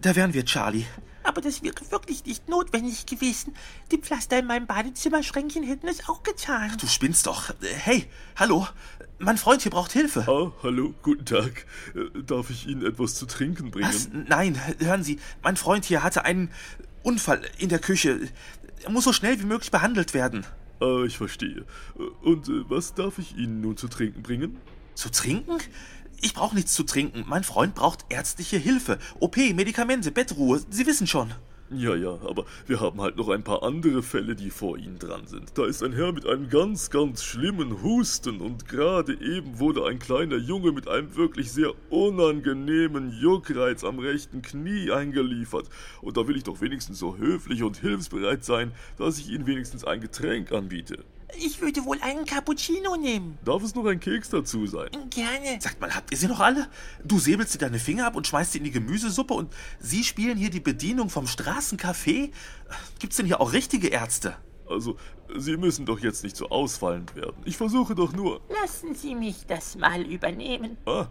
da 0.00 0.16
wären 0.16 0.32
wir, 0.32 0.44
Charlie. 0.44 0.86
Aber 1.22 1.42
das 1.42 1.62
wäre 1.62 1.74
wirklich 1.90 2.24
nicht 2.24 2.48
notwendig 2.48 3.04
gewesen. 3.04 3.54
Die 3.92 3.98
Pflaster 3.98 4.38
in 4.38 4.46
meinem 4.46 4.66
Badezimmerschränkchen 4.66 5.62
hätten 5.64 5.86
es 5.88 6.08
auch 6.08 6.22
getan. 6.22 6.72
Du 6.80 6.86
spinnst 6.86 7.26
doch. 7.26 7.52
Hey, 7.60 8.08
hallo. 8.36 8.66
Mein 9.18 9.36
Freund 9.36 9.60
hier 9.60 9.70
braucht 9.70 9.92
Hilfe. 9.92 10.20
Ah, 10.26 10.50
hallo, 10.62 10.94
guten 11.02 11.26
Tag. 11.26 11.66
Äh, 11.94 12.22
Darf 12.22 12.48
ich 12.48 12.66
Ihnen 12.66 12.86
etwas 12.86 13.16
zu 13.16 13.26
trinken 13.26 13.70
bringen? 13.70 13.86
Was? 13.86 14.08
Nein, 14.12 14.58
hören 14.78 15.02
Sie, 15.04 15.20
mein 15.42 15.56
Freund 15.58 15.84
hier 15.84 16.02
hatte 16.02 16.24
einen 16.24 16.50
Unfall 17.02 17.42
in 17.58 17.68
der 17.68 17.80
Küche. 17.80 18.18
Er 18.82 18.90
muss 18.90 19.04
so 19.04 19.12
schnell 19.12 19.38
wie 19.40 19.44
möglich 19.44 19.70
behandelt 19.70 20.14
werden. 20.14 20.46
Ah, 20.80 21.02
ich 21.04 21.18
verstehe. 21.18 21.66
Äh, 21.98 22.02
Und 22.26 22.48
äh, 22.48 22.62
was 22.70 22.94
darf 22.94 23.18
ich 23.18 23.36
Ihnen 23.36 23.60
nun 23.60 23.76
zu 23.76 23.88
trinken 23.88 24.22
bringen? 24.22 24.56
Zu 24.94 25.10
trinken? 25.10 25.58
Ich 26.22 26.34
brauche 26.34 26.54
nichts 26.54 26.74
zu 26.74 26.82
trinken. 26.82 27.24
Mein 27.26 27.44
Freund 27.44 27.74
braucht 27.74 28.04
ärztliche 28.10 28.58
Hilfe. 28.58 28.98
OP, 29.18 29.36
Medikamente, 29.36 30.10
Bettruhe. 30.10 30.60
Sie 30.70 30.86
wissen 30.86 31.06
schon. 31.06 31.32
Ja, 31.72 31.94
ja, 31.94 32.18
aber 32.26 32.46
wir 32.66 32.80
haben 32.80 33.00
halt 33.00 33.16
noch 33.16 33.28
ein 33.28 33.44
paar 33.44 33.62
andere 33.62 34.02
Fälle, 34.02 34.34
die 34.34 34.50
vor 34.50 34.76
Ihnen 34.76 34.98
dran 34.98 35.28
sind. 35.28 35.56
Da 35.56 35.66
ist 35.66 35.84
ein 35.84 35.92
Herr 35.92 36.12
mit 36.12 36.26
einem 36.26 36.48
ganz, 36.48 36.90
ganz 36.90 37.22
schlimmen 37.22 37.84
Husten 37.84 38.40
und 38.40 38.66
gerade 38.66 39.12
eben 39.14 39.60
wurde 39.60 39.86
ein 39.86 40.00
kleiner 40.00 40.36
Junge 40.36 40.72
mit 40.72 40.88
einem 40.88 41.14
wirklich 41.14 41.52
sehr 41.52 41.72
unangenehmen 41.88 43.12
Juckreiz 43.12 43.84
am 43.84 44.00
rechten 44.00 44.42
Knie 44.42 44.90
eingeliefert. 44.90 45.68
Und 46.02 46.16
da 46.16 46.26
will 46.26 46.36
ich 46.36 46.42
doch 46.42 46.60
wenigstens 46.60 46.98
so 46.98 47.16
höflich 47.16 47.62
und 47.62 47.76
hilfsbereit 47.76 48.44
sein, 48.44 48.72
dass 48.98 49.18
ich 49.18 49.30
Ihnen 49.30 49.46
wenigstens 49.46 49.84
ein 49.84 50.00
Getränk 50.00 50.50
anbiete. 50.50 51.04
Ich 51.38 51.60
würde 51.60 51.84
wohl 51.84 51.98
einen 52.00 52.24
Cappuccino 52.24 52.96
nehmen. 52.96 53.38
Darf 53.44 53.62
es 53.62 53.74
noch 53.74 53.86
ein 53.86 54.00
Keks 54.00 54.30
dazu 54.30 54.66
sein? 54.66 54.88
Gerne. 55.10 55.60
Sagt 55.60 55.80
mal, 55.80 55.94
habt 55.94 56.10
ihr 56.10 56.16
sie 56.16 56.26
noch 56.26 56.40
alle? 56.40 56.68
Du 57.04 57.18
säbelst 57.18 57.54
dir 57.54 57.58
deine 57.58 57.78
Finger 57.78 58.06
ab 58.06 58.16
und 58.16 58.26
schmeißt 58.26 58.52
sie 58.52 58.58
in 58.58 58.64
die 58.64 58.70
Gemüsesuppe 58.70 59.34
und 59.34 59.52
Sie 59.78 60.04
spielen 60.04 60.36
hier 60.36 60.50
die 60.50 60.60
Bedienung 60.60 61.10
vom 61.10 61.26
Straßencafé? 61.26 62.30
Gibt's 62.98 63.16
denn 63.16 63.26
hier 63.26 63.40
auch 63.40 63.52
richtige 63.52 63.88
Ärzte? 63.88 64.36
Also, 64.68 64.96
Sie 65.36 65.56
müssen 65.56 65.84
doch 65.86 65.98
jetzt 66.00 66.22
nicht 66.22 66.36
so 66.36 66.48
ausfallend 66.48 67.14
werden. 67.14 67.42
Ich 67.44 67.56
versuche 67.56 67.94
doch 67.94 68.12
nur. 68.12 68.40
Lassen 68.62 68.94
Sie 68.94 69.14
mich 69.14 69.46
das 69.46 69.76
mal 69.76 70.02
übernehmen. 70.02 70.76
Ah, 70.86 71.08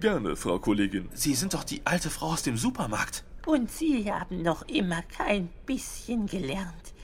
gerne, 0.00 0.36
Frau 0.36 0.58
Kollegin. 0.58 1.08
Sie 1.14 1.34
sind 1.34 1.54
doch 1.54 1.64
die 1.64 1.82
alte 1.84 2.10
Frau 2.10 2.32
aus 2.32 2.42
dem 2.42 2.56
Supermarkt. 2.56 3.24
Und 3.46 3.70
Sie 3.70 4.10
haben 4.12 4.42
noch 4.42 4.62
immer 4.62 5.02
kein 5.02 5.48
bisschen 5.66 6.26
gelernt. 6.26 6.94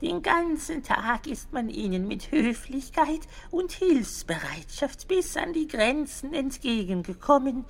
Den 0.00 0.22
ganzen 0.22 0.84
Tag 0.84 1.26
ist 1.26 1.52
man 1.52 1.68
Ihnen 1.68 2.06
mit 2.06 2.30
Höflichkeit 2.30 3.20
und 3.50 3.72
Hilfsbereitschaft 3.72 5.08
bis 5.08 5.36
an 5.36 5.52
die 5.52 5.66
Grenzen 5.66 6.32
entgegengekommen. 6.34 7.64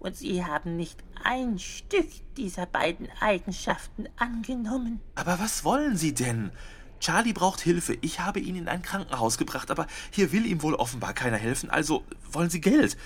Und 0.00 0.16
Sie 0.16 0.44
haben 0.44 0.76
nicht 0.76 0.98
ein 1.22 1.58
Stück 1.58 2.08
dieser 2.36 2.66
beiden 2.66 3.08
Eigenschaften 3.20 4.08
angenommen. 4.16 5.00
Aber 5.14 5.38
was 5.38 5.64
wollen 5.64 5.96
Sie 5.96 6.14
denn? 6.14 6.50
Charlie 6.98 7.32
braucht 7.32 7.60
Hilfe. 7.60 7.96
Ich 8.00 8.18
habe 8.18 8.40
ihn 8.40 8.56
in 8.56 8.68
ein 8.68 8.82
Krankenhaus 8.82 9.38
gebracht, 9.38 9.70
aber 9.70 9.86
hier 10.10 10.32
will 10.32 10.46
ihm 10.46 10.62
wohl 10.62 10.74
offenbar 10.74 11.12
keiner 11.12 11.36
helfen. 11.36 11.70
Also 11.70 12.04
wollen 12.32 12.50
Sie 12.50 12.60
Geld? 12.60 12.96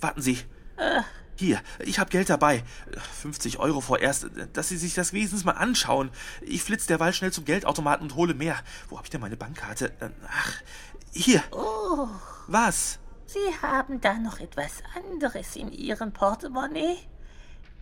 Warten 0.00 0.22
Sie. 0.22 0.38
Hier, 1.36 1.60
ich 1.80 1.98
habe 1.98 2.10
Geld 2.10 2.30
dabei. 2.30 2.62
50 3.20 3.58
Euro 3.58 3.82
vorerst, 3.82 4.28
dass 4.54 4.68
Sie 4.68 4.78
sich 4.78 4.94
das 4.94 5.12
wenigstens 5.12 5.44
mal 5.44 5.52
anschauen. 5.52 6.10
Ich 6.40 6.62
flitz 6.62 6.86
derweil 6.86 7.12
schnell 7.12 7.32
zum 7.32 7.44
Geldautomaten 7.44 8.08
und 8.08 8.16
hole 8.16 8.32
mehr. 8.34 8.56
Wo 8.88 8.96
habe 8.96 9.06
ich 9.06 9.10
denn 9.10 9.20
meine 9.20 9.36
Bankkarte? 9.36 9.92
Äh, 10.00 10.08
Ach, 10.28 10.52
hier. 11.12 11.42
Oh, 11.50 12.08
Was? 12.46 12.98
Sie 13.26 13.38
haben 13.60 14.00
da 14.00 14.14
noch 14.14 14.40
etwas 14.40 14.82
anderes 14.94 15.56
in 15.56 15.70
Ihrem 15.72 16.12
Portemonnaie? 16.12 16.96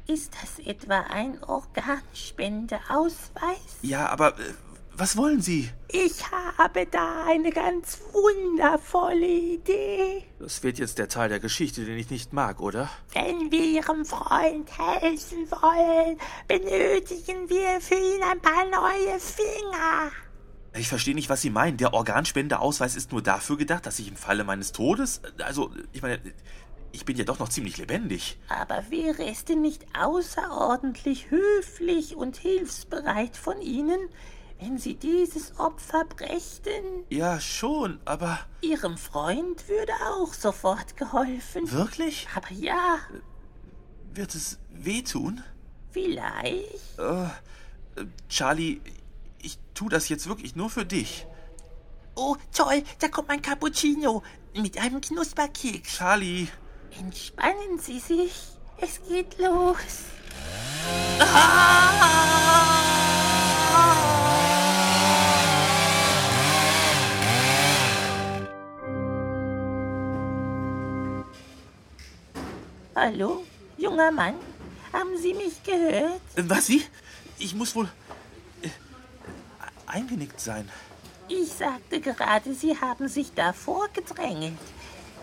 Ist 0.07 0.33
das 0.43 0.59
etwa 0.67 1.01
ein 1.01 1.43
Organspendeausweis? 1.45 3.79
Ja, 3.83 4.09
aber 4.09 4.39
äh, 4.39 4.55
was 4.97 5.17
wollen 5.17 5.41
Sie? 5.41 5.71
Ich 5.89 6.31
habe 6.59 6.87
da 6.87 7.25
eine 7.27 7.51
ganz 7.51 8.01
wundervolle 8.13 9.27
Idee. 9.27 10.25
Das 10.39 10.63
wird 10.63 10.79
jetzt 10.79 10.99
der 10.99 11.09
Teil 11.09 11.29
der 11.29 11.41
Geschichte, 11.41 11.85
den 11.85 11.99
ich 11.99 12.11
nicht 12.11 12.33
mag, 12.33 12.61
oder? 12.61 12.91
Wenn 13.13 13.51
wir 13.51 13.65
Ihrem 13.65 14.05
Freund 14.05 14.69
helfen 14.79 15.51
wollen, 15.51 16.19
benötigen 16.49 17.49
wir 17.49 17.81
für 17.81 17.95
ihn 17.95 18.23
ein 18.23 18.41
paar 18.41 18.65
neue 18.67 19.19
Finger. 19.21 20.11
Ich 20.77 20.89
verstehe 20.89 21.15
nicht, 21.15 21.29
was 21.29 21.41
Sie 21.41 21.51
meinen. 21.51 21.77
Der 21.77 21.95
Organspendeausweis 21.95 22.97
ist 22.97 23.13
nur 23.13 23.23
dafür 23.23 23.57
gedacht, 23.57 23.87
dass 23.87 23.99
ich 24.01 24.09
im 24.09 24.17
Falle 24.17 24.43
meines 24.43 24.73
Todes. 24.73 25.23
Also, 25.39 25.71
ich 25.93 26.03
meine, 26.03 26.21
ich 26.91 27.05
bin 27.05 27.17
ja 27.17 27.25
doch 27.25 27.39
noch 27.39 27.49
ziemlich 27.49 27.77
lebendig. 27.77 28.39
Aber 28.49 28.85
wäre 28.91 29.25
es 29.25 29.45
denn 29.45 29.61
nicht 29.61 29.85
außerordentlich 29.99 31.31
höflich 31.31 32.17
und 32.17 32.37
hilfsbereit 32.37 33.37
von 33.37 33.61
Ihnen, 33.61 34.09
wenn 34.61 34.79
Sie 34.79 34.95
dieses 34.95 35.59
Opfer 35.59 36.05
brächten? 36.05 37.05
Ja, 37.11 37.39
schon, 37.41 38.01
aber 38.05 38.39
Ihrem 38.61 38.97
Freund 38.97 39.69
würde 39.69 39.93
auch 40.13 40.33
sofort 40.33 40.97
geholfen. 40.97 41.71
wirklich? 41.71 42.29
Aber 42.35 42.51
ja, 42.53 42.99
Wird 44.13 44.35
es 44.35 44.59
wehtun? 44.71 45.43
vielleicht. 45.91 46.99
Äh, 46.99 47.27
Charlie, 48.29 48.81
ich 49.41 49.59
tu 49.75 49.89
das 49.89 50.09
jetzt 50.09 50.29
wirklich 50.29 50.57
nur 50.57 50.71
für 50.71 50.85
dich. 50.85 51.27
Oh, 52.17 52.37
toll, 52.53 52.83
da 53.01 53.09
kommt 53.09 53.29
mein 53.29 53.43
Cappuccino 53.43 54.23
mit 54.57 54.79
einem 54.79 55.01
Knusperkeks. 55.01 55.97
Charlie, 55.97 56.49
Entspannen 56.99 57.79
Sie 57.81 57.99
sich. 57.99 58.33
Es 58.79 59.01
geht 59.09 59.39
los. 59.39 60.05
Hallo, 72.97 73.45
junger 73.77 74.13
Mann, 74.13 74.35
haben 74.93 75.17
Sie 75.21 75.35
mich 75.35 75.63
gehört? 75.65 76.21
äh, 76.37 76.43
was, 76.47 76.69
wie? 76.69 76.83
Ich 77.39 77.55
muss 77.55 77.75
wohl 77.75 77.89
äh, 78.63 78.69
eingenickt 79.87 80.41
sein. 80.41 80.69
Ich 81.29 81.53
sagte 81.55 82.01
gerade, 82.01 82.55
Sie 82.55 82.79
haben 82.81 83.09
sich 83.09 83.33
davor 83.35 83.89
gedrängelt. 83.93 84.59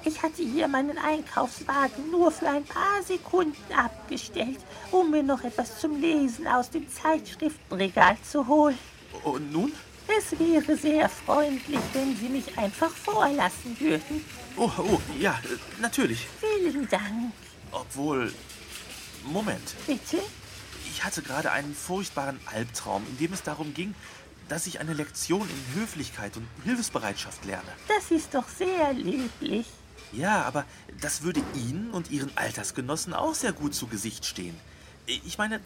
Ich 0.04 0.22
hatte 0.22 0.42
hier 0.42 0.68
meinen 0.68 0.98
Einkaufswagen 0.98 2.10
nur 2.12 2.32
für 2.32 2.50
ein 2.50 2.66
paar 2.66 3.04
Sekunden 3.06 3.72
abgestellt, 3.74 4.60
um 4.92 5.12
mir 5.12 5.24
noch 5.24 5.44
etwas 5.44 5.80
zum 5.80 6.02
Lesen 6.02 6.48
aus 6.48 6.72
dem 6.72 6.88
Zeitschriftenregal 6.90 8.18
zu 8.30 8.48
holen. 8.48 8.78
Und 9.24 9.52
nun? 9.52 9.72
Es 10.18 10.38
wäre 10.38 10.76
sehr 10.76 11.08
freundlich, 11.08 11.80
wenn 11.94 12.18
Sie 12.18 12.28
mich 12.28 12.58
einfach 12.58 12.90
vorlassen 12.90 13.80
würden. 13.80 14.26
Oh, 14.58 14.70
oh, 14.78 15.00
ja, 15.20 15.40
äh, 15.46 15.82
natürlich. 15.82 16.28
Vielen 16.40 16.90
Dank. 16.90 17.32
Obwohl, 17.72 18.34
Moment. 19.24 19.76
Bitte? 19.88 20.18
Ich 20.90 21.04
hatte 21.04 21.22
gerade 21.22 21.52
einen 21.52 21.74
furchtbaren 21.74 22.40
Albtraum, 22.46 23.06
in 23.08 23.18
dem 23.18 23.34
es 23.34 23.44
darum 23.44 23.74
ging, 23.74 23.96
dass 24.50 24.68
ich 24.68 24.80
eine 24.80 24.94
Lektion 24.94 25.48
in 25.48 25.80
Höflichkeit 25.80 26.36
und 26.36 26.46
Hilfsbereitschaft 26.66 27.46
lerne. 27.46 27.70
Das 27.88 28.12
ist 28.12 28.34
doch 28.34 28.48
sehr 28.50 28.94
löblich. 28.94 29.68
Ja, 30.12 30.44
aber 30.44 30.66
das 31.00 31.22
würde 31.22 31.42
Ihnen 31.56 31.92
und 31.92 32.12
Ihren 32.12 32.36
Altersgenossen 32.36 33.14
auch 33.14 33.34
sehr 33.34 33.54
gut 33.54 33.74
zu 33.74 33.88
Gesicht 33.88 34.26
stehen. 34.26 34.60
Ich 35.06 35.38
meine, 35.38 35.62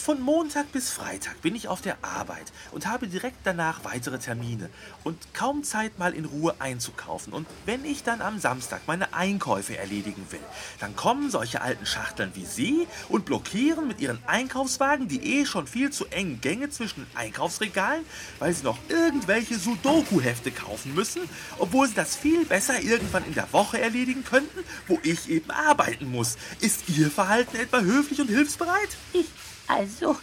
von 0.00 0.20
Montag 0.20 0.72
bis 0.72 0.90
Freitag 0.90 1.42
bin 1.42 1.54
ich 1.54 1.68
auf 1.68 1.82
der 1.82 1.98
Arbeit 2.02 2.52
und 2.72 2.86
habe 2.86 3.06
direkt 3.06 3.38
danach 3.44 3.84
weitere 3.84 4.18
Termine 4.18 4.70
und 5.04 5.34
kaum 5.34 5.62
Zeit, 5.62 5.98
mal 5.98 6.14
in 6.14 6.24
Ruhe 6.24 6.54
einzukaufen. 6.58 7.32
Und 7.32 7.46
wenn 7.66 7.84
ich 7.84 8.02
dann 8.02 8.22
am 8.22 8.38
Samstag 8.38 8.82
meine 8.86 9.12
Einkäufe 9.12 9.76
erledigen 9.76 10.26
will, 10.30 10.40
dann 10.80 10.96
kommen 10.96 11.30
solche 11.30 11.60
alten 11.60 11.86
Schachteln 11.86 12.32
wie 12.34 12.46
Sie 12.46 12.86
und 13.08 13.26
blockieren 13.26 13.86
mit 13.86 14.00
Ihren 14.00 14.18
Einkaufswagen 14.26 15.08
die 15.08 15.40
eh 15.40 15.46
schon 15.46 15.66
viel 15.66 15.90
zu 15.90 16.06
engen 16.06 16.40
Gänge 16.40 16.70
zwischen 16.70 17.06
Einkaufsregalen, 17.14 18.04
weil 18.38 18.54
Sie 18.54 18.64
noch 18.64 18.78
irgendwelche 18.88 19.58
Sudoku-Hefte 19.58 20.50
kaufen 20.50 20.94
müssen, 20.94 21.22
obwohl 21.58 21.86
Sie 21.86 21.94
das 21.94 22.16
viel 22.16 22.44
besser 22.44 22.80
irgendwann 22.80 23.26
in 23.26 23.34
der 23.34 23.52
Woche 23.52 23.80
erledigen 23.80 24.24
könnten, 24.24 24.60
wo 24.88 24.98
ich 25.02 25.28
eben 25.28 25.50
arbeiten 25.50 26.10
muss. 26.10 26.36
Ist 26.60 26.88
Ihr 26.88 27.10
Verhalten 27.10 27.56
etwa 27.56 27.80
höflich 27.80 28.20
und 28.20 28.28
hilfsbereit? 28.28 28.96
Ich, 29.12 29.26
also, 29.70 30.16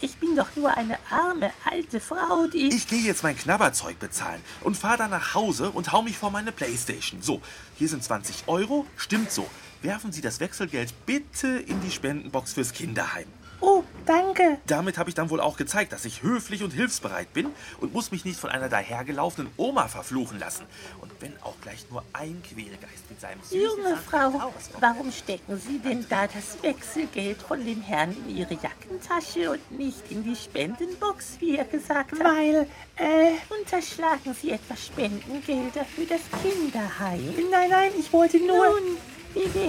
ich 0.00 0.16
bin 0.16 0.34
doch 0.34 0.48
nur 0.56 0.76
eine 0.76 0.98
arme 1.10 1.52
alte 1.70 2.00
Frau, 2.00 2.46
die... 2.46 2.68
Ich 2.68 2.88
gehe 2.88 3.00
jetzt 3.00 3.22
mein 3.22 3.36
Knabberzeug 3.36 3.98
bezahlen 3.98 4.40
und 4.62 4.76
fahre 4.76 4.98
dann 4.98 5.10
nach 5.10 5.34
Hause 5.34 5.70
und 5.70 5.92
hau 5.92 6.02
mich 6.02 6.16
vor 6.16 6.30
meine 6.30 6.52
Playstation. 6.52 7.22
So, 7.22 7.40
hier 7.76 7.88
sind 7.88 8.02
20 8.02 8.48
Euro. 8.48 8.86
Stimmt 8.96 9.30
so. 9.30 9.48
Werfen 9.82 10.12
Sie 10.12 10.20
das 10.20 10.40
Wechselgeld 10.40 10.94
bitte 11.06 11.48
in 11.48 11.80
die 11.82 11.90
Spendenbox 11.90 12.54
fürs 12.54 12.72
Kinderheim. 12.72 13.26
Oh, 13.60 13.82
danke. 14.06 14.58
Damit 14.66 14.98
habe 14.98 15.08
ich 15.08 15.14
dann 15.14 15.30
wohl 15.30 15.40
auch 15.40 15.56
gezeigt, 15.56 15.92
dass 15.92 16.04
ich 16.04 16.22
höflich 16.22 16.62
und 16.62 16.72
hilfsbereit 16.72 17.32
bin 17.32 17.48
und 17.80 17.92
muss 17.92 18.10
mich 18.10 18.24
nicht 18.24 18.38
von 18.38 18.50
einer 18.50 18.68
dahergelaufenen 18.68 19.50
Oma 19.56 19.88
verfluchen 19.88 20.38
lassen. 20.38 20.64
Und 21.00 21.12
wenn 21.20 21.32
auch 21.42 21.54
gleich 21.60 21.86
nur 21.90 22.02
ein 22.12 22.42
Quälgeist 22.42 23.08
mit 23.08 23.20
seinem 23.20 23.42
süßen 23.42 23.60
Junge 23.60 23.96
Frau, 23.96 24.52
warum 24.80 25.12
stecken 25.12 25.56
Sie 25.58 25.78
denn 25.78 26.06
da 26.08 26.26
das 26.26 26.62
Wechselgeld 26.62 27.40
von 27.42 27.64
dem 27.64 27.80
Herrn 27.82 28.12
in 28.12 28.36
Ihre 28.36 28.54
Jackentasche 28.54 29.50
und 29.52 29.70
nicht 29.72 30.10
in 30.10 30.24
die 30.24 30.36
Spendenbox, 30.36 31.36
wie 31.40 31.56
er 31.56 31.64
gesagt 31.64 32.12
hat? 32.12 32.20
Weil, 32.20 32.66
äh, 32.96 33.32
Unterschlagen 33.58 34.34
Sie 34.34 34.50
etwa 34.50 34.76
Spendengelder 34.76 35.84
für 35.84 36.04
das 36.04 36.20
Kinderheim? 36.42 37.34
nein, 37.50 37.70
nein, 37.70 37.90
ich 37.98 38.12
wollte 38.12 38.38
nur... 38.38 38.66
Nun, 38.66 38.96